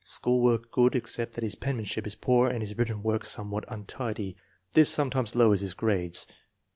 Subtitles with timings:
[0.03, 4.35] School work good, except that his penmanship is poor and his written work somewhat untidy.
[4.73, 6.25] This sometimes lowers his grades.